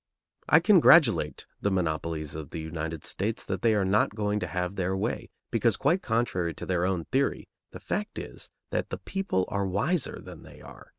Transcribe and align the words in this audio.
I 0.49 0.59
congratulate 0.61 1.45
the 1.61 1.69
monopolies 1.69 2.33
of 2.33 2.49
the 2.49 2.59
United 2.59 3.05
States 3.05 3.45
that 3.45 3.61
they 3.61 3.75
are 3.75 3.85
not 3.85 4.15
going 4.15 4.39
to 4.39 4.47
have 4.47 4.75
their 4.75 4.97
way, 4.97 5.29
because, 5.51 5.77
quite 5.77 6.01
contrary 6.01 6.55
to 6.55 6.65
their 6.65 6.85
own 6.87 7.05
theory, 7.11 7.47
the 7.69 7.79
fact 7.79 8.17
is 8.17 8.49
that 8.71 8.89
the 8.89 8.97
people 8.97 9.45
are 9.49 9.67
wiser 9.67 10.19
than 10.19 10.41
they 10.41 10.59
are. 10.59 10.89